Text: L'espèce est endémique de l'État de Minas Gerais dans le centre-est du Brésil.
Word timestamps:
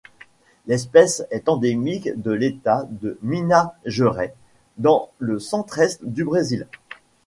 L'espèce 0.65 1.23
est 1.29 1.47
endémique 1.47 2.09
de 2.19 2.31
l'État 2.31 2.87
de 2.89 3.19
Minas 3.21 3.75
Gerais 3.85 4.33
dans 4.79 5.11
le 5.19 5.37
centre-est 5.39 5.99
du 6.03 6.23
Brésil. 6.23 6.65